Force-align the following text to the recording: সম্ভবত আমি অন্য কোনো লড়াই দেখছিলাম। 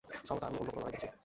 সম্ভবত 0.27 0.45
আমি 0.49 0.57
অন্য 0.61 0.69
কোনো 0.71 0.79
লড়াই 0.83 0.93
দেখছিলাম। 0.95 1.17